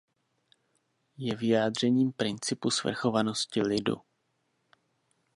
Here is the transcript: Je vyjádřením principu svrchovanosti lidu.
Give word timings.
Je 1.17 1.35
vyjádřením 1.35 2.11
principu 2.11 2.71
svrchovanosti 2.71 3.61
lidu. 3.61 4.01